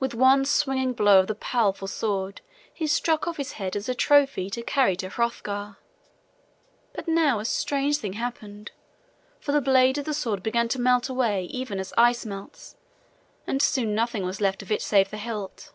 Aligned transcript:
With 0.00 0.14
one 0.14 0.46
swinging 0.46 0.94
blow 0.94 1.20
of 1.20 1.26
the 1.26 1.34
powerful 1.34 1.86
sword 1.86 2.40
he 2.72 2.86
struck 2.86 3.28
off 3.28 3.36
his 3.36 3.52
head 3.52 3.76
as 3.76 3.86
a 3.86 3.94
trophy 3.94 4.48
to 4.48 4.62
carry 4.62 4.96
to 4.96 5.10
Hrothgar. 5.10 5.76
But 6.94 7.06
now 7.06 7.38
a 7.38 7.44
strange 7.44 7.98
thing 7.98 8.14
happened, 8.14 8.70
for 9.40 9.52
the 9.52 9.60
blade 9.60 9.98
of 9.98 10.06
the 10.06 10.14
sword 10.14 10.42
began 10.42 10.68
to 10.68 10.80
melt 10.80 11.10
away 11.10 11.44
even 11.50 11.78
as 11.78 11.92
ice 11.98 12.24
melts, 12.24 12.76
and 13.46 13.60
soon 13.60 13.94
nothing 13.94 14.24
was 14.24 14.40
left 14.40 14.62
of 14.62 14.72
it 14.72 14.80
save 14.80 15.10
the 15.10 15.18
hilt. 15.18 15.72